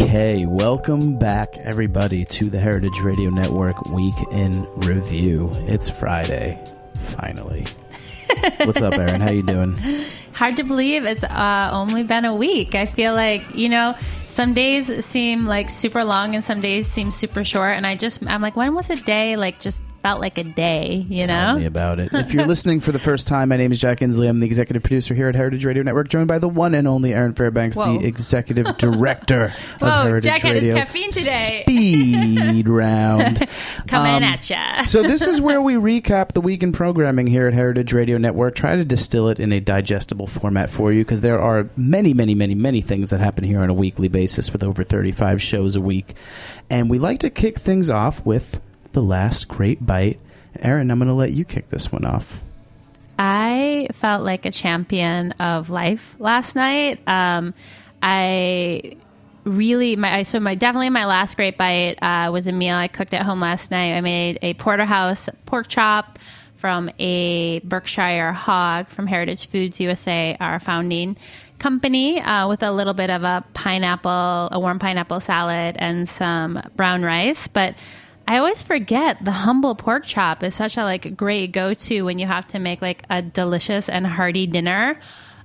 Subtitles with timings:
[0.00, 5.50] Okay, welcome back, everybody, to the Heritage Radio Network Week in Review.
[5.66, 6.58] It's Friday,
[6.94, 7.66] finally.
[8.64, 9.20] What's up, Erin?
[9.20, 9.76] How you doing?
[10.32, 12.74] Hard to believe it's uh, only been a week.
[12.74, 13.94] I feel like you know
[14.26, 18.26] some days seem like super long and some days seem super short, and I just
[18.26, 21.34] I'm like, when was a day like just felt like a day, you know.
[21.34, 21.58] Tell know?
[21.60, 22.10] me about it.
[22.20, 24.28] If you're listening for the first time, my name is Jack Inslee.
[24.28, 27.12] I'm the executive producer here at Heritage Radio Network, joined by the one and only
[27.14, 27.98] Erin Fairbanks, Whoa.
[27.98, 30.76] the executive director of Whoa, Heritage Jack had his Radio.
[30.76, 31.62] caffeine today.
[31.66, 33.48] Speed round.
[33.88, 34.84] Coming Um, at ya.
[34.84, 38.54] so this is where we recap the week in programming here at Heritage Radio Network.
[38.54, 42.34] Try to distill it in a digestible format for you because there are many, many,
[42.34, 45.80] many, many things that happen here on a weekly basis with over 35 shows a
[45.80, 46.14] week.
[46.68, 48.60] And we like to kick things off with
[48.92, 50.20] the last great bite.
[50.60, 52.40] Erin, I'm going to let you kick this one off.
[53.18, 57.06] I felt like a champion of life last night.
[57.06, 57.54] Um,
[58.02, 58.96] I
[59.44, 63.14] really my so my definitely my last great bite uh, was a meal I cooked
[63.14, 63.94] at home last night.
[63.94, 66.18] I made a porterhouse pork chop
[66.56, 71.16] from a Berkshire hog from Heritage Foods USA, our founding
[71.58, 76.60] company, uh, with a little bit of a pineapple, a warm pineapple salad, and some
[76.76, 77.48] brown rice.
[77.48, 77.74] But
[78.30, 82.20] I always forget the humble pork chop is such a like great go to when
[82.20, 85.00] you have to make like a delicious and hearty dinner.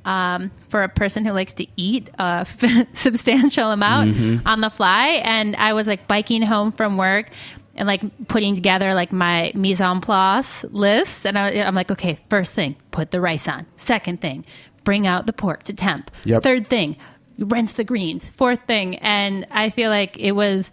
[0.05, 2.45] Um, for a person who likes to eat a
[2.93, 7.31] substantial amount on the fly, and I was like biking home from work
[7.75, 12.19] and like putting together like my mise en place list, and I, I'm like, okay,
[12.29, 13.65] first thing, put the rice on.
[13.77, 14.45] Second thing,
[14.83, 16.11] bring out the pork to temp.
[16.23, 16.43] Yep.
[16.43, 16.97] Third thing,
[17.39, 18.29] rinse the greens.
[18.37, 20.69] Fourth thing, and I feel like it was,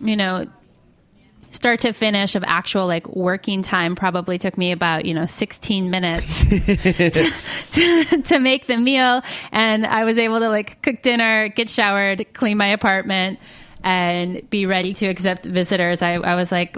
[0.00, 0.48] you know,
[1.50, 5.90] start to finish of actual like working time probably took me about you know 16
[5.90, 7.30] minutes to,
[7.72, 9.22] to, to make the meal.
[9.52, 13.38] And i was able to like cook dinner get showered clean my apartment
[13.82, 16.02] and be ready to accept visitors.
[16.02, 16.76] I, I was like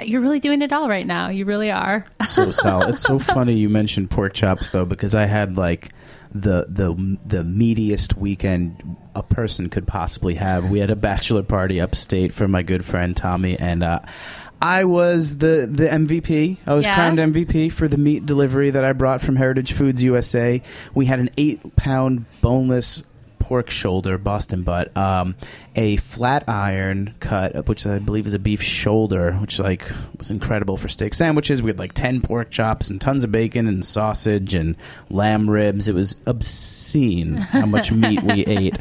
[0.00, 1.28] you're really doing it all right now.
[1.28, 2.04] You really are.
[2.26, 2.90] So solid.
[2.90, 5.92] It's so funny you mentioned pork chops though, because I had like
[6.32, 10.70] the the the meatiest weekend a person could possibly have.
[10.70, 14.00] We had a bachelor party upstate for my good friend Tommy, and uh,
[14.60, 16.58] I was the the MVP.
[16.66, 16.94] I was Yeah?
[16.94, 20.62] crowned MVP for the meat delivery that I brought from Heritage Foods USA.
[20.94, 23.02] We had an eight pound boneless
[23.38, 25.34] pork shoulder, Boston butt, um,
[25.78, 30.76] a flat iron cut, which I believe is a beef shoulder, which like was incredible
[30.76, 31.62] for steak sandwiches.
[31.62, 34.74] We had like ten pork chops and tons of bacon and sausage and
[35.08, 35.86] lamb ribs.
[35.86, 38.76] It was obscene how much meat we ate.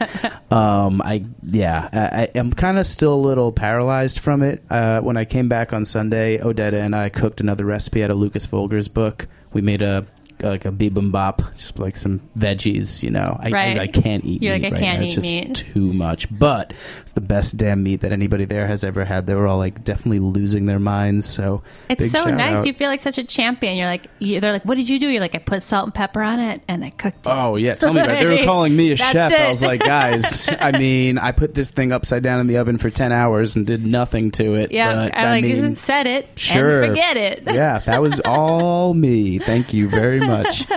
[0.51, 4.63] Um, I yeah, I, am kind of still a little paralyzed from it.
[4.67, 8.17] Uh, when I came back on Sunday, Odetta and I cooked another recipe out of
[8.17, 9.27] Lucas Volger's book.
[9.53, 10.07] We made a
[10.41, 13.03] like a bibimbap, just like some veggies.
[13.03, 13.77] You know, I, Right.
[13.79, 14.41] I, I can't eat.
[14.41, 15.05] You're like, I right can't now.
[15.05, 15.55] It's eat just meat.
[15.73, 19.25] Too much, but it's the best damn meat that anybody there has ever had.
[19.25, 21.25] They were all like definitely losing their minds.
[21.25, 22.67] So it's so nice out.
[22.67, 25.07] you feel like such a champion you're like you, they're like what did you do
[25.07, 27.75] you're like i put salt and pepper on it and i cooked it Oh yeah,
[27.75, 28.19] tell me about it.
[28.27, 29.33] They were calling me a That's chef.
[29.33, 32.77] I was like, guys, I mean, I put this thing upside down in the oven
[32.77, 34.71] for ten hours and did nothing to it.
[34.71, 36.83] yeah but, i like mean, said it sure.
[36.83, 39.39] and forget it yeah, that was all me.
[39.39, 40.26] Thank you very much.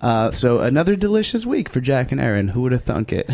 [0.00, 2.46] Uh, so another delicious week for Jack and Erin.
[2.46, 3.26] Who would have thunk it?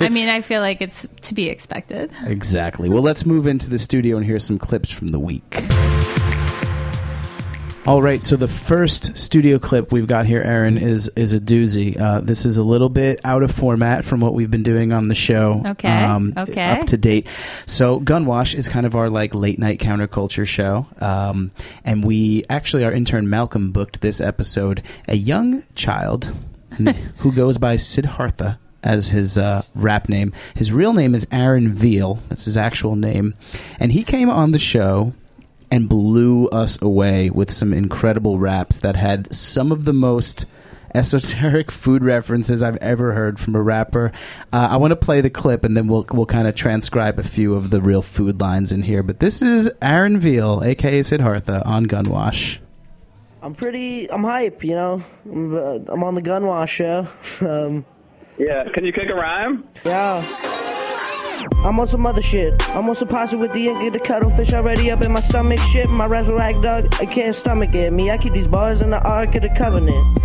[0.00, 2.12] I mean, I feel like it's to be expected.
[2.24, 2.88] exactly.
[2.88, 5.64] Well, let's move into the studio and hear some clips from the week.
[7.84, 12.00] All right, so the first studio clip we've got here, Erin, is is a doozy.
[12.00, 15.08] Uh, this is a little bit out of format from what we've been doing on
[15.08, 15.60] the show.
[15.88, 16.70] Um, Okay, okay.
[16.80, 17.26] Up to date.
[17.66, 21.50] So Gunwash is kind of our like late night counterculture show, um,
[21.84, 26.30] and we actually our intern Malcolm booked this episode a young child
[27.18, 30.32] who goes by Siddhartha as his uh, rap name.
[30.54, 32.20] His real name is Aaron Veal.
[32.28, 33.34] That's his actual name,
[33.80, 35.14] and he came on the show
[35.72, 40.44] and blew us away with some incredible raps that had some of the most
[40.94, 44.12] esoteric food references I've ever heard from a rapper.
[44.52, 47.22] Uh, I want to play the clip and then we'll we'll kind of transcribe a
[47.22, 49.02] few of the real food lines in here.
[49.02, 52.58] But this is Aaron Veal, aka Siddhartha, on Gunwash.
[53.40, 54.08] I'm pretty.
[54.12, 54.62] I'm hype.
[54.62, 57.08] You know, I'm, uh, I'm on the Gunwash show.
[57.66, 57.84] um,
[58.38, 59.64] Yeah, can you kick a rhyme?
[59.84, 60.20] yeah.
[61.64, 62.68] I'm on some other shit.
[62.70, 65.60] I'm on some pasta with the ink of the cuttlefish already up in my stomach.
[65.60, 66.94] Shit, my raps rag dog.
[67.00, 67.92] I can't stomach it.
[67.92, 70.20] Me, I keep these bars in the Ark of the Covenant.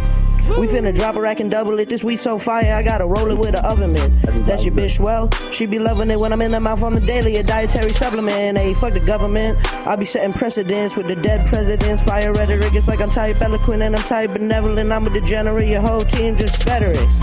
[0.58, 1.90] We finna drop a rack and double it.
[1.90, 4.46] This week so fire, I gotta roll it with an oven mitt.
[4.46, 7.02] That's your bitch, well, she be loving it when I'm in the mouth on the
[7.02, 7.36] daily.
[7.36, 9.58] A dietary supplement, hey, fuck the government.
[9.86, 12.02] I be setting precedents with the dead presidents.
[12.02, 14.92] Fire rhetoric, it's like I'm type eloquent and I'm type benevolent.
[14.92, 17.14] I'm a degenerate, your whole team just spetterings.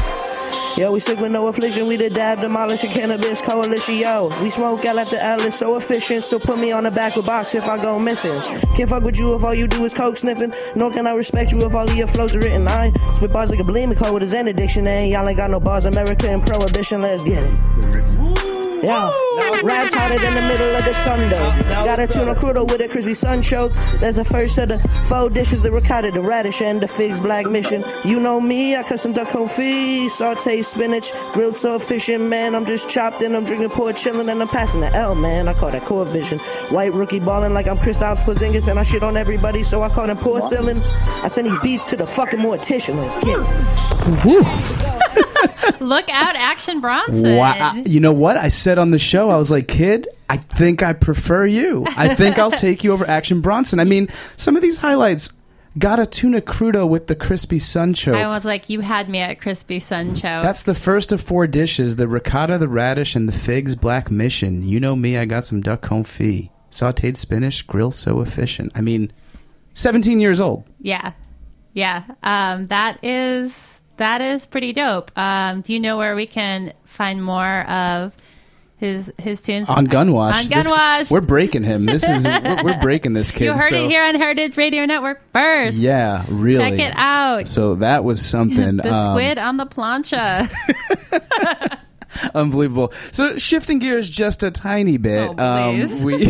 [0.76, 1.86] Yo, we sick with no affliction.
[1.86, 3.94] We the dab, demolish a cannabis coalition.
[3.94, 5.40] Yo, we smoke L after L.
[5.42, 6.24] It's so efficient.
[6.24, 8.40] So put me on the back of box if I go missing.
[8.74, 10.52] Can't fuck with you if all you do is coke sniffing.
[10.74, 12.66] Nor can I respect you if all of your flows are written.
[12.66, 14.88] I spit bars like a bulimic code with a Zen addiction.
[14.88, 15.84] And y'all ain't got no bars.
[15.84, 17.02] America and prohibition.
[17.02, 18.53] Let's get it.
[18.84, 21.84] Yeah, raps hotter than the middle of the sun though.
[21.84, 23.74] Got a tuna crudo with a crispy sunchoke.
[24.00, 24.78] There's a first of the
[25.08, 27.84] four dishes: the ricotta, the radish, and the figs black mission.
[28.04, 32.54] You know me, I cut some duck confit, saute spinach, grilled so efficient, man.
[32.54, 35.48] I'm just chopped and I'm drinking port chillin' and I'm passing the L, man.
[35.48, 36.38] I call that core vision.
[36.70, 40.06] White rookie ballin' like I'm Kristaps Porzingis and I shit on everybody, so I call
[40.06, 40.82] them porcelain.
[41.22, 42.96] I send these beats to the fucking mortician.
[42.96, 43.38] Let's get
[44.26, 45.50] it.
[45.84, 47.36] Look out, Action Bronson.
[47.36, 47.74] Wow.
[47.86, 48.36] You know what?
[48.36, 51.84] I said on the show, I was like, kid, I think I prefer you.
[51.96, 53.78] I think I'll take you over Action Bronson.
[53.78, 55.30] I mean, some of these highlights
[55.78, 58.14] got a tuna crudo with the crispy sunchoke.
[58.14, 60.42] I was like, you had me at crispy sunchoke.
[60.42, 64.62] That's the first of four dishes the ricotta, the radish, and the figs black mission.
[64.62, 66.50] You know me, I got some duck confit.
[66.70, 68.72] Sauteed spinach, grill so efficient.
[68.74, 69.12] I mean,
[69.74, 70.64] 17 years old.
[70.80, 71.12] yeah,
[71.72, 72.04] yeah.
[72.22, 75.16] Um, that is that is pretty dope.
[75.18, 78.12] Um, do you know where we can find more of
[78.76, 80.34] his his tunes On Gunwash.
[80.34, 81.10] On This- Gunwash.
[81.10, 81.86] we're breaking him.
[81.86, 83.44] This is we're, we're breaking this kid.
[83.44, 85.76] you heard so- it here on Heritage Radio Network first.
[85.78, 86.58] Yeah, really.
[86.76, 87.46] Check it out.
[87.48, 88.76] So that was something.
[88.78, 90.50] the um, squid on the plancha.
[92.34, 92.92] Unbelievable.
[93.12, 95.92] So shifting gears just a tiny bit, Oh, please.
[95.92, 96.26] um, we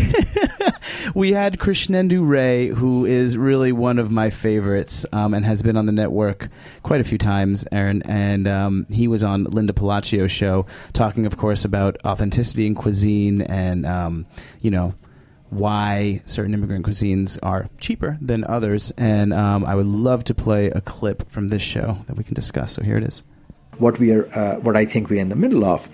[1.15, 5.77] we had Krishnendu Ray, who is really one of my favorites, um, and has been
[5.77, 6.49] on the network
[6.83, 8.03] quite a few times, Erin.
[8.03, 13.43] And um, he was on Linda Pelaccio's show, talking, of course, about authenticity in cuisine
[13.43, 14.27] and um,
[14.61, 14.95] you know
[15.51, 18.93] why certain immigrant cuisines are cheaper than others.
[18.97, 22.35] And um, I would love to play a clip from this show that we can
[22.35, 22.73] discuss.
[22.73, 23.23] So here it is.
[23.79, 25.89] what we are, uh, what I think we're in the middle of,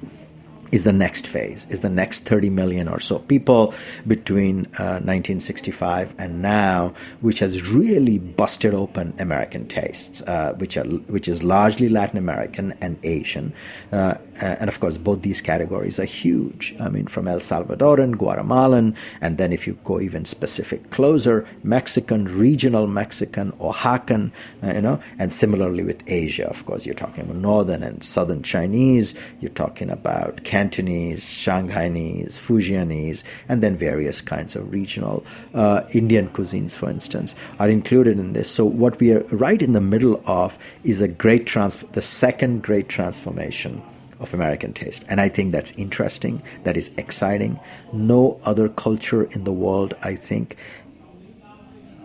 [0.72, 3.75] is the next phase, is the next 30 million or so people
[4.06, 10.84] between uh, 1965 and now, which has really busted open American tastes, uh, which are
[10.84, 13.52] which is largely Latin American and Asian,
[13.93, 16.75] uh, and of course both these categories are huge.
[16.81, 22.25] I mean, from El Salvadoran, Guatemalan, and then if you go even specific closer, Mexican,
[22.25, 24.32] regional Mexican, Oaxacan,
[24.62, 28.43] uh, you know, and similarly with Asia, of course, you're talking about northern and southern
[28.43, 35.24] Chinese, you're talking about Cantonese, Shanghainese, Fujianese, and then various kinds of regional
[35.54, 38.50] uh, Indian cuisines, for instance, are included in this.
[38.50, 42.62] So what we are right in the middle of is a great trans, the second
[42.62, 43.82] great transformation
[44.18, 45.02] of American taste.
[45.08, 47.58] And I think that's interesting, that is exciting.
[47.94, 50.58] No other culture in the world, I think,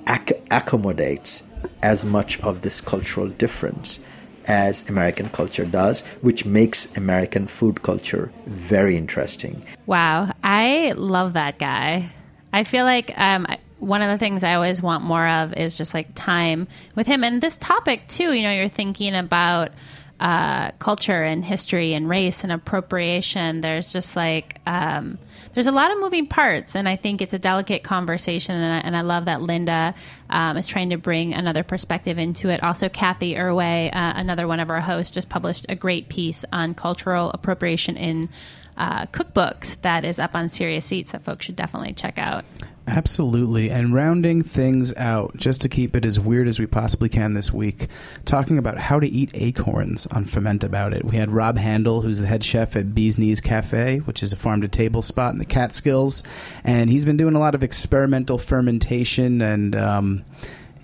[0.08, 1.44] ac- accommodates
[1.84, 4.00] as much of this cultural difference
[4.48, 9.64] as American culture does, which makes American food culture very interesting.
[9.86, 12.12] Wow, I love that guy.
[12.54, 13.48] I feel like um,
[13.80, 17.24] one of the things I always want more of is just like time with him.
[17.24, 19.72] And this topic, too, you know, you're thinking about
[20.20, 23.62] uh, culture and history and race and appropriation.
[23.62, 25.20] There's just like, um,
[25.56, 26.76] there's a lot of moving parts.
[26.76, 28.56] And I think it's a delicate conversation.
[28.56, 29.96] And I, and I love that Linda
[30.30, 32.62] um, is trying to bring another perspective into it.
[32.62, 36.76] Also, Cathy Erway, uh, another one of our hosts, just published a great piece on
[36.76, 38.30] cultural appropriation in
[38.78, 42.44] uh, cookbooks that is up on Serious Eats that folks should definitely check out.
[42.88, 43.72] Absolutely.
[43.72, 47.52] And rounding things out, just to keep it as weird as we possibly can this
[47.52, 47.88] week,
[48.26, 51.04] talking about how to eat acorns on Ferment About It.
[51.04, 54.38] We had Rob Handel, who's the head chef at Bee's Knees Cafe, which is a
[54.38, 56.22] farm to table spot in the Catskills.
[56.64, 59.76] And he's been doing a lot of experimental fermentation and.
[59.76, 60.26] Um,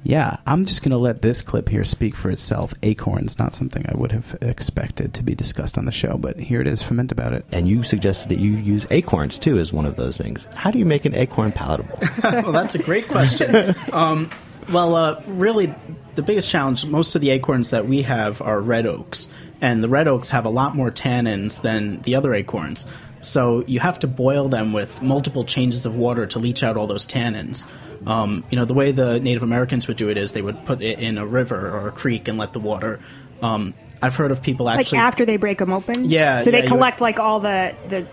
[0.03, 2.73] yeah, I'm just going to let this clip here speak for itself.
[2.81, 6.59] Acorns, not something I would have expected to be discussed on the show, but here
[6.59, 6.81] it is.
[6.81, 7.45] Ferment about it.
[7.51, 10.47] And you suggested that you use acorns too as one of those things.
[10.55, 11.99] How do you make an acorn palatable?
[12.23, 13.75] well, that's a great question.
[13.93, 14.31] um,
[14.71, 15.73] well, uh, really,
[16.15, 19.27] the biggest challenge, most of the acorns that we have are red oaks,
[19.61, 22.87] and the red oaks have a lot more tannins than the other acorns.
[23.21, 26.87] So you have to boil them with multiple changes of water to leach out all
[26.87, 27.67] those tannins.
[28.05, 30.81] Um, you know, the way the Native Americans would do it is they would put
[30.81, 32.99] it in a river or a creek and let the water.
[33.41, 34.97] Um, I've heard of people like actually.
[34.99, 36.05] after they break them open.
[36.09, 38.07] Yeah, So they you- collect like all the the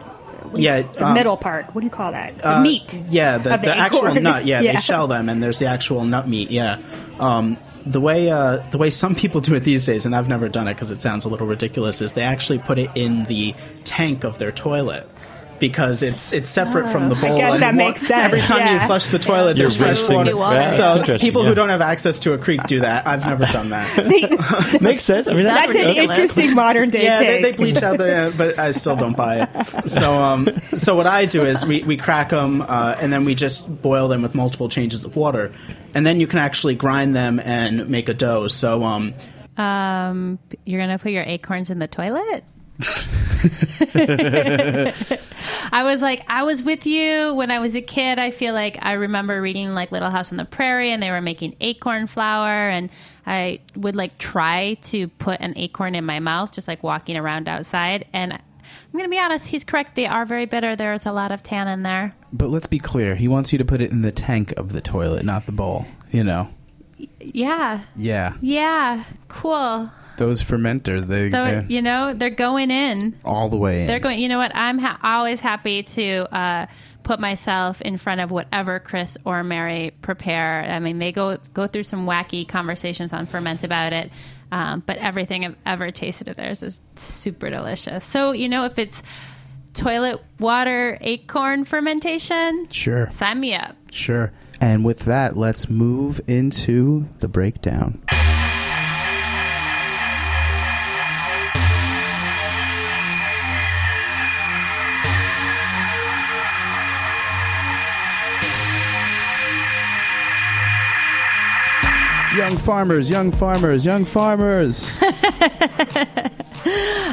[0.55, 1.75] yeah, the um, middle part.
[1.75, 2.39] What do you call that?
[2.39, 2.99] The Uh, meat.
[3.11, 4.45] Yeah, the, of the, actual nut.
[4.47, 4.73] Yeah, Yeah.
[4.73, 6.51] they shell them, and there's the actual nut meat.
[6.51, 6.79] Yeah.
[7.19, 10.49] Um, the way uh, the way some people do it these days, and I've never
[10.49, 13.55] done it because it sounds a little ridiculous, is they actually put it in the
[13.85, 15.09] tank of their toilet.
[15.61, 17.33] Because it's it's separate from the bowl.
[17.35, 19.77] I guess and that wa- makes sense, Every time you flush the toilet, You're there's
[19.77, 20.31] fresh water.
[20.31, 20.37] it.
[20.37, 21.49] Yeah, that's so people yeah.
[21.49, 23.07] who don't have access to a creek do that.
[23.07, 24.79] I've never done that.
[24.81, 25.29] Makes sense.
[25.29, 26.19] I mean, That's an ridiculous.
[26.19, 29.89] interesting modern day yeah, they, they bleach out there, but I still don't buy it.
[29.89, 33.35] So, um, so what I do is we, we crack them, uh, and then we
[33.35, 35.53] just boil them with multiple changes of water,
[35.95, 38.49] and then you can actually grind them and make a dough.
[38.49, 39.15] So, um,
[39.57, 42.45] Um, you're gonna put your acorns in the toilet.
[45.73, 48.19] I was like, I was with you when I was a kid.
[48.19, 51.21] I feel like I remember reading like Little House on the Prairie, and they were
[51.21, 52.91] making acorn flour, and
[53.27, 57.49] I would like try to put an acorn in my mouth, just like walking around
[57.49, 58.07] outside.
[58.13, 58.41] And I'm
[58.93, 59.95] gonna be honest, he's correct.
[59.95, 60.77] They are very bitter.
[60.77, 62.15] There's a lot of tannin there.
[62.33, 63.15] But let's be clear.
[63.17, 65.87] He wants you to put it in the tank of the toilet, not the bowl.
[66.11, 66.49] You know.
[67.21, 68.35] Yeah, Yeah.
[68.41, 69.91] yeah, cool.
[70.19, 73.17] Those fermenters, they, So you know they're going in.
[73.25, 73.87] all the way in.
[73.87, 74.19] They're going.
[74.19, 74.55] You know what?
[74.55, 76.67] I'm ha- always happy to uh,
[77.05, 80.63] put myself in front of whatever Chris or Mary prepare.
[80.65, 84.11] I mean, they go go through some wacky conversations on ferment about it,
[84.53, 88.05] um, but everything I've ever tasted of theirs is super delicious.
[88.05, 89.03] So you know, if it's
[89.75, 93.09] toilet water acorn fermentation, Sure.
[93.11, 93.77] sign me up.
[93.93, 94.33] Sure.
[94.61, 98.03] And with that, let's move into the breakdown.
[112.49, 114.99] Young farmers, young farmers, young farmers.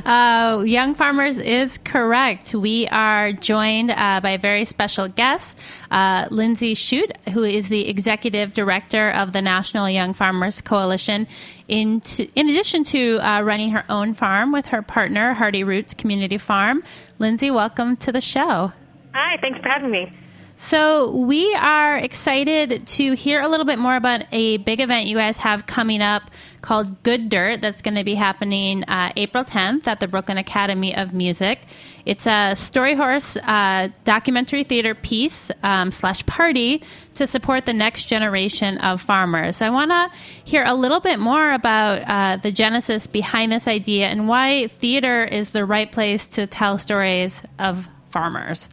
[0.06, 2.54] Uh, Young Farmers is correct.
[2.54, 5.58] We are joined uh, by a very special guest,
[5.92, 11.28] uh, Lindsay Shute, who is the executive director of the National Young Farmers Coalition.
[11.68, 15.94] In, to, in addition to uh, running her own farm with her partner, Hearty Roots
[15.94, 16.84] Community Farm,
[17.18, 18.74] Lindsay, welcome to the show.
[19.14, 20.12] Hi, thanks for having me.
[20.58, 25.18] So, we are excited to hear a little bit more about a big event you
[25.18, 26.32] guys have coming up
[26.62, 30.96] called Good Dirt that's going to be happening uh, April 10th at the Brooklyn Academy
[30.96, 31.60] of Music.
[32.06, 36.82] It's a Story Horse uh, documentary theater piece um, slash party
[37.16, 39.58] to support the next generation of farmers.
[39.58, 40.10] So, I want to
[40.46, 45.26] hear a little bit more about uh, the genesis behind this idea and why theater
[45.26, 48.70] is the right place to tell stories of farmers.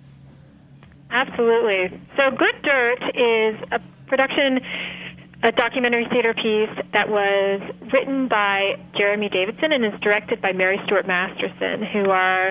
[1.13, 2.01] Absolutely.
[2.17, 4.61] So, Good Dirt is a production,
[5.43, 7.61] a documentary theater piece that was
[7.93, 12.49] written by Jeremy Davidson and is directed by Mary Stuart Masterson, who are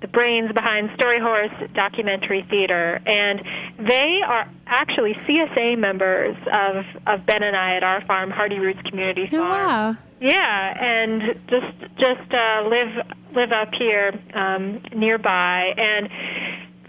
[0.00, 3.00] the brains behind Story Horse Documentary Theater.
[3.06, 3.40] And
[3.88, 8.82] they are actually CSA members of, of Ben and I at our farm, Hearty Roots
[8.88, 9.42] Community Farm.
[9.42, 9.96] Oh, wow.
[10.20, 16.08] Yeah, and just just uh, live live up here um, nearby, and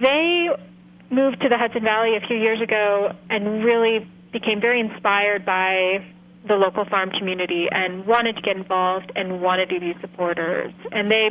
[0.01, 0.47] they
[1.15, 6.03] moved to the Hudson Valley a few years ago and really became very inspired by
[6.47, 11.09] the local farm community and wanted to get involved and wanted to be supporters, and
[11.09, 11.29] they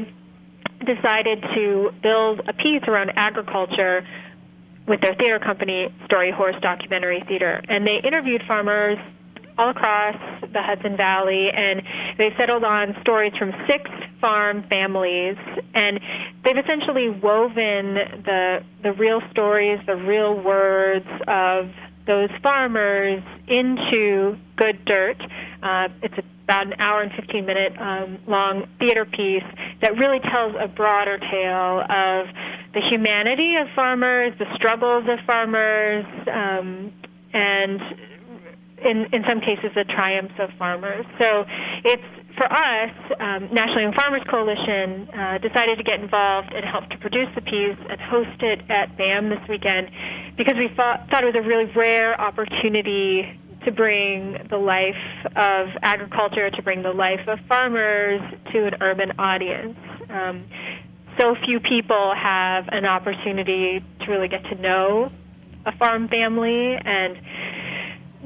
[0.85, 4.05] decided to build a piece around agriculture
[4.89, 7.63] with their theater company, Story Horse Documentary Theater.
[7.69, 8.99] And they interviewed farmers
[9.59, 11.83] all across the Hudson Valley, and
[12.19, 15.37] they settled on stories from six farm families,
[15.75, 16.01] and
[16.45, 17.95] they've essentially woven
[18.25, 21.71] the the real stories, the real words of
[22.07, 25.21] those farmers into Good Dirt.
[25.63, 29.45] Uh, it's about an hour and 15 minute um, long theater piece
[29.81, 32.27] that really tells a broader tale of
[32.75, 36.93] the humanity of farmers, the struggles of farmers, um,
[37.33, 37.81] and
[38.85, 41.05] in, in some cases, the triumphs of farmers.
[41.21, 41.45] So
[41.85, 42.03] it's
[42.37, 46.99] for us, um, National Young Farmers Coalition uh, decided to get involved and help to
[46.99, 49.89] produce the piece and host it at BAM this weekend
[50.37, 54.95] because we thought, thought it was a really rare opportunity to bring the life
[55.37, 58.21] of agriculture, to bring the life of farmers
[58.53, 59.79] to an urban audience.
[60.11, 60.45] Um,
[61.21, 65.11] so few people have an opportunity to really get to know
[65.67, 67.17] a farm family and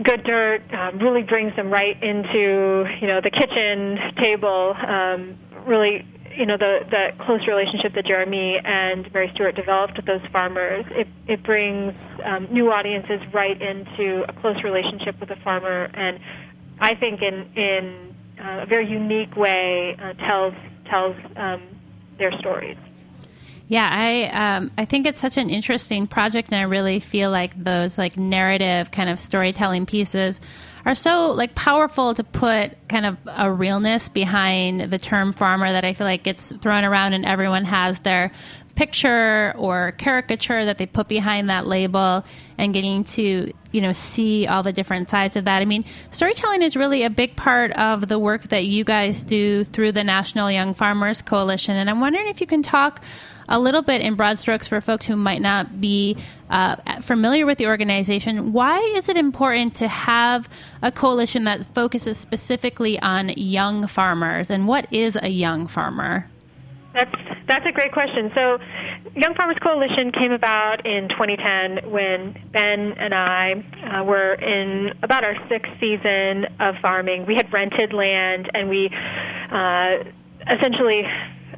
[0.03, 4.75] Good Dirt um, really brings them right into you know the kitchen table.
[4.79, 5.37] Um,
[5.67, 10.21] really, you know the the close relationship that Jeremy and Mary Stuart developed with those
[10.31, 10.85] farmers.
[10.91, 16.21] It it brings um, new audiences right into a close relationship with a farmer, and
[16.79, 20.55] I think in in uh, a very unique way uh, tells
[20.89, 21.63] tells um,
[22.19, 22.79] their stories.
[23.69, 27.53] Yeah, I um, I think it's such an interesting project, and I really feel like
[27.63, 30.41] those like narrative kind of storytelling pieces
[30.87, 35.85] are so like powerful to put kind of a realness behind the term farmer that
[35.85, 38.33] I feel like gets thrown around, and everyone has their
[38.75, 42.25] picture or caricature that they put behind that label
[42.57, 45.61] and getting to you know see all the different sides of that.
[45.61, 49.65] I mean storytelling is really a big part of the work that you guys do
[49.65, 53.03] through the national young farmers coalition and i'm wondering if you can talk
[53.49, 56.17] a little bit in broad strokes for folks who might not be
[56.51, 60.49] uh, familiar with the organization why is it important to have
[60.83, 66.29] a coalition that focuses specifically on young farmers and what is a young farmer
[66.95, 67.15] That's
[67.49, 68.31] that's a great question.
[68.35, 68.59] So,
[69.17, 73.55] Young Farmers Coalition came about in 2010 when Ben and I
[73.91, 77.25] uh, were in about our sixth season of farming.
[77.27, 78.91] We had rented land, and we
[79.51, 80.05] uh,
[80.55, 81.03] essentially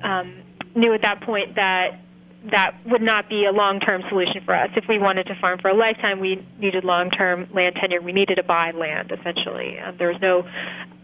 [0.05, 0.35] um,
[0.75, 2.01] knew at that point that
[2.45, 4.71] that would not be a long-term solution for us.
[4.75, 8.01] If we wanted to farm for a lifetime, we needed long-term land tenure.
[8.01, 9.79] We needed to buy land, essentially.
[9.79, 10.49] Um, there was no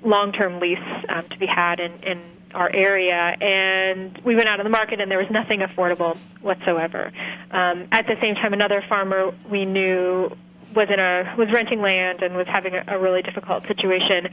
[0.03, 2.23] long-term lease um, to be had in, in
[2.55, 7.13] our area, and we went out on the market, and there was nothing affordable whatsoever.
[7.51, 10.35] Um, at the same time, another farmer we knew
[10.75, 14.29] was in a was renting land and was having a, a really difficult situation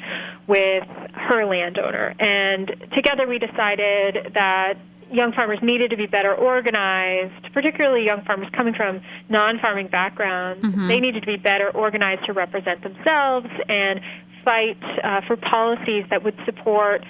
[0.47, 4.75] with her landowner, and together we decided that
[5.12, 10.63] young farmers needed to be better organized, particularly young farmers coming from non-farming backgrounds.
[10.63, 10.88] Mhm.
[10.88, 14.01] They needed to be better organized to represent themselves and
[14.43, 17.03] fight uh, for policies that would support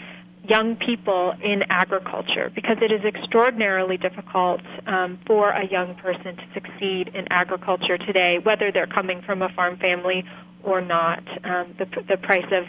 [0.47, 6.43] young people in agriculture because it is extraordinarily difficult um, for a young person to
[6.53, 10.25] succeed in agriculture today, whether they're coming from a farm family
[10.63, 11.23] or not.
[11.43, 12.65] Um, the, the price of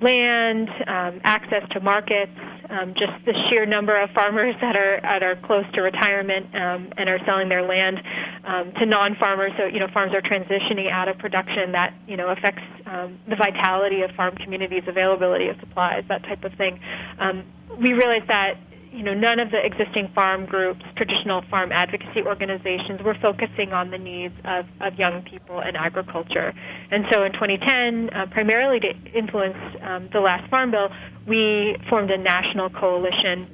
[0.00, 2.32] land, um, access to markets,
[2.70, 6.92] um, just the sheer number of farmers that are that are close to retirement um,
[6.96, 7.98] and are selling their land
[8.44, 9.52] um, to non-farmers.
[9.56, 11.72] So you know, farms are transitioning out of production.
[11.72, 16.44] That you know affects um, the vitality of farm communities, availability of supplies, that type
[16.44, 16.78] of thing.
[17.18, 17.44] Um,
[17.80, 18.54] we realize that
[18.92, 23.90] you know, none of the existing farm groups, traditional farm advocacy organizations, were focusing on
[23.90, 26.52] the needs of, of young people in agriculture.
[26.90, 30.88] And so in 2010, uh, primarily to influence um, the last Farm Bill,
[31.26, 33.48] we formed a national coalition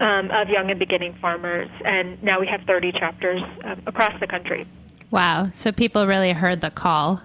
[0.00, 4.26] um, of young and beginning farmers, and now we have 30 chapters um, across the
[4.26, 4.66] country.
[5.10, 7.22] wow so people really heard the call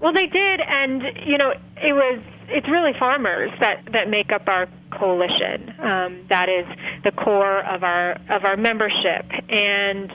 [0.00, 4.46] Well, they did, and you know, it was it's really farmers that that make up
[4.46, 5.74] our coalition.
[5.80, 6.66] Um, that is
[7.04, 10.10] the core of our of our membership, and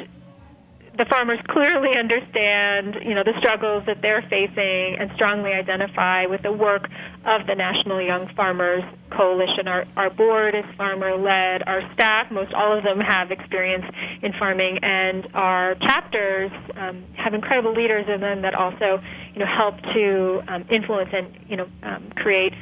[0.98, 6.42] the farmers clearly understand, you know, the struggles that they're facing and strongly identify with
[6.44, 6.90] the work
[7.26, 9.68] of the National Young Farmers Coalition.
[9.68, 11.64] Our, our board is farmer led.
[11.66, 13.86] Our staff, most all of them have experience
[14.22, 19.00] in farming, and our chapters um, have incredible leaders in them that also,
[19.34, 22.54] you know, help to um, influence and, you know, um, create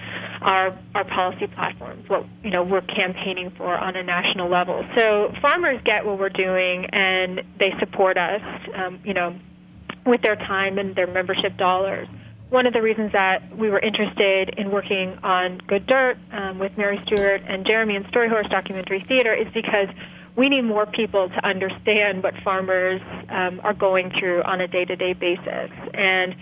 [0.41, 4.85] our our policy platforms, what you know we're campaigning for on a national level.
[4.97, 8.41] So farmers get what we're doing, and they support us,
[8.75, 9.35] um, you know,
[10.05, 12.07] with their time and their membership dollars.
[12.49, 16.71] One of the reasons that we were interested in working on Good Dirt um, with
[16.77, 19.87] Mary Stuart and Jeremy and Storyhorse Documentary Theater is because
[20.39, 25.13] we need more people to understand what farmers um, are going through on a day-to-day
[25.13, 26.33] basis, and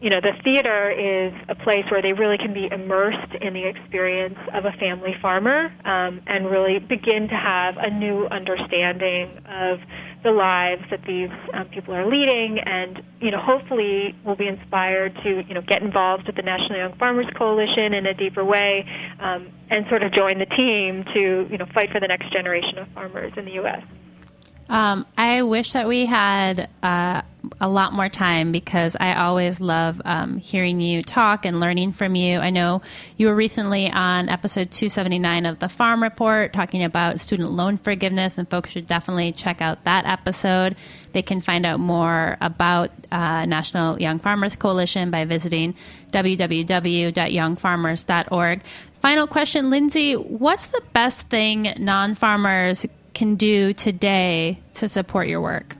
[0.00, 3.68] you know, the theater is a place where they really can be immersed in the
[3.68, 9.78] experience of a family farmer um, and really begin to have a new understanding of
[10.22, 15.14] the lives that these um, people are leading, and you know, hopefully, will be inspired
[15.24, 18.84] to you know get involved with the National Young Farmers Coalition in a deeper way,
[19.20, 22.78] um, and sort of join the team to you know fight for the next generation
[22.78, 23.82] of farmers in the U.S.
[24.68, 27.22] Um, I wish that we had uh,
[27.60, 32.14] a lot more time because I always love um, hearing you talk and learning from
[32.14, 32.38] you.
[32.38, 32.82] I know
[33.16, 38.38] you were recently on episode 279 of the Farm Report talking about student loan forgiveness,
[38.38, 40.76] and folks should definitely check out that episode.
[41.12, 45.74] They can find out more about uh, National Young Farmers Coalition by visiting
[46.12, 48.60] www.youngfarmers.org.
[49.00, 55.40] Final question, Lindsay what's the best thing non farmers can do today to support your
[55.40, 55.76] work?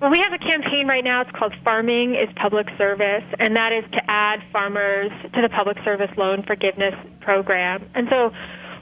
[0.00, 1.22] Well, we have a campaign right now.
[1.22, 5.78] It's called Farming is Public Service, and that is to add farmers to the Public
[5.84, 7.88] Service Loan Forgiveness Program.
[7.94, 8.30] And so,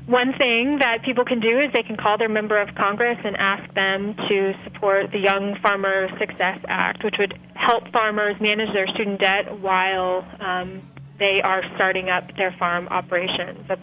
[0.06, 3.36] one thing that people can do is they can call their member of Congress and
[3.38, 8.88] ask them to support the Young Farmer Success Act, which would help farmers manage their
[8.88, 10.82] student debt while um,
[11.18, 13.64] they are starting up their farm operations.
[13.68, 13.80] That's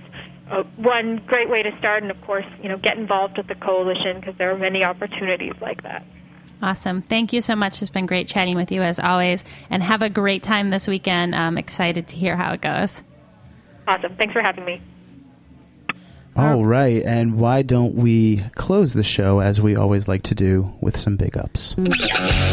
[0.51, 3.55] uh, one great way to start, and of course, you know, get involved with the
[3.55, 6.05] coalition because there are many opportunities like that.
[6.61, 7.01] Awesome.
[7.01, 7.81] Thank you so much.
[7.81, 9.43] It's been great chatting with you as always.
[9.69, 11.35] And have a great time this weekend.
[11.35, 13.01] I'm excited to hear how it goes.
[13.87, 14.15] Awesome.
[14.15, 14.81] Thanks for having me.
[16.33, 20.73] All right, and why don't we close the show as we always like to do
[20.79, 21.75] with some big ups?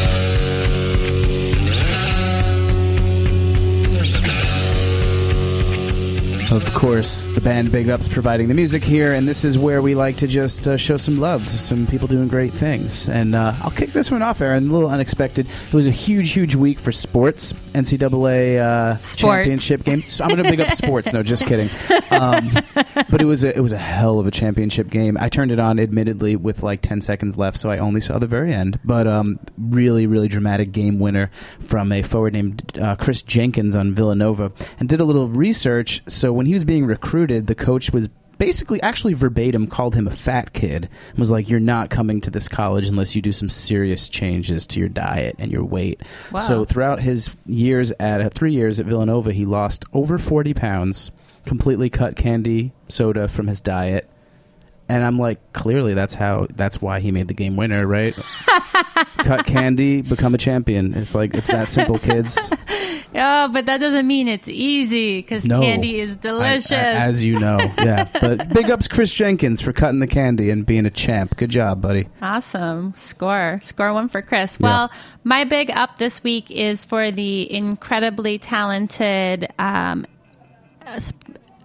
[6.51, 9.95] Of course, the band Big Ups providing the music here, and this is where we
[9.95, 13.07] like to just uh, show some love to some people doing great things.
[13.07, 14.71] And uh, I'll kick this one off, Erin.
[14.71, 15.47] A little unexpected.
[15.47, 17.53] It was a huge, huge week for sports.
[17.75, 19.21] NCAA uh, Sports.
[19.21, 20.03] championship game.
[20.09, 21.13] So I'm going to big up sports.
[21.13, 21.69] No, just kidding.
[22.11, 22.51] Um,
[23.11, 25.19] but it was a, it was a hell of a championship game.
[25.21, 28.27] I turned it on, admittedly, with like 10 seconds left, so I only saw the
[28.27, 28.81] very end.
[28.85, 31.31] But um, really, really dramatic game winner
[31.61, 36.03] from a forward named uh, Kris Jenkins on Villanova, and did a little research.
[36.09, 40.11] So when he was being recruited, the coach was basically actually verbatim called him a
[40.13, 43.49] fat kid and was like you're not coming to this college unless you do some
[43.49, 46.01] serious changes to your diet and your weight.
[46.31, 46.39] Wow.
[46.39, 51.11] so throughout his years at uh, three years at villanova he lost over 40 pounds
[51.45, 54.09] completely cut candy soda from his diet.
[54.89, 58.15] And i'm like clearly that's how that's why he made the game winner right?
[59.19, 60.95] Cut candy become a champion.
[60.95, 62.39] It's like it's that simple kids
[63.15, 65.61] Oh, but that doesn't mean it's easy because No.
[65.63, 66.73] candy is delicious.
[66.73, 68.07] I- I- as you know, yeah.
[68.21, 71.37] But big ups Kris Jenkins for cutting the candy and being a champ.
[71.37, 72.09] Good job, buddy.
[72.21, 72.93] Awesome.
[72.97, 73.61] Score.
[73.63, 74.59] Score one for Kris.
[74.61, 74.91] Well,
[75.25, 80.05] my big up this week is for the incredibly talented, um,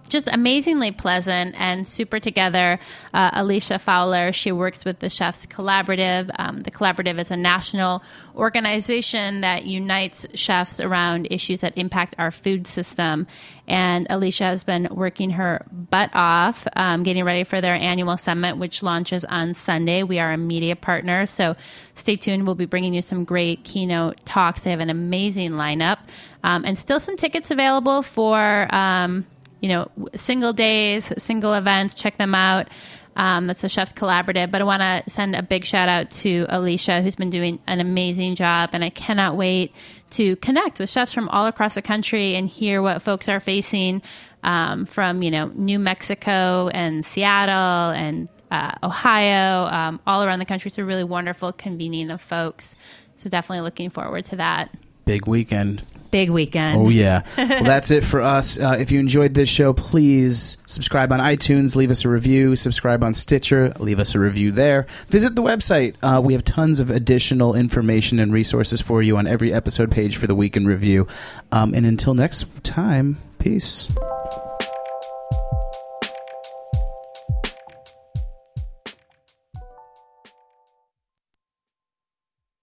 [0.08, 2.78] just amazingly pleasant and super together,
[3.12, 4.32] uh, Alicia Fowler.
[4.32, 6.30] She works with the Chefs Collaborative.
[6.38, 8.02] Um, the Collaborative is a national
[8.36, 13.26] organization that unites chefs around issues that impact our food system.
[13.66, 18.58] And Alicia has been working her butt off, um, getting ready for their annual summit,
[18.58, 20.02] which launches on Sunday.
[20.02, 21.56] We are a media partner, so
[21.94, 22.44] stay tuned.
[22.44, 24.64] We'll be bringing you some great keynote talks.
[24.64, 25.98] They have an amazing lineup,
[26.42, 29.24] um, and still some tickets available for um,
[29.64, 31.94] you know single days, single events.
[31.94, 32.68] Check them out.
[33.16, 34.50] Um, that's the Chefs Collaborative.
[34.50, 37.80] But I want to send a big shout out to Alicia, who's been doing an
[37.80, 38.70] amazing job.
[38.74, 39.72] And I cannot wait
[40.10, 44.02] to connect with chefs from all across the country and hear what folks are facing
[44.42, 50.44] um, from, you know, New Mexico and Seattle and uh, Ohio, um, all around the
[50.44, 50.68] country.
[50.68, 52.76] It's a really wonderful convening of folks.
[53.16, 54.76] So definitely looking forward to that.
[55.06, 55.84] Big weekend.
[56.14, 56.80] Big weekend.
[56.80, 57.22] Oh, yeah.
[57.36, 58.56] well, that's it for us.
[58.56, 63.02] Uh, if you enjoyed this show, please subscribe on iTunes, leave us a review, subscribe
[63.02, 64.86] on Stitcher, leave us a review there.
[65.08, 65.96] Visit the website.
[66.04, 70.16] Uh, we have tons of additional information and resources for you on every episode page
[70.16, 71.08] for the week review.
[71.50, 73.88] Um, and until next time, peace.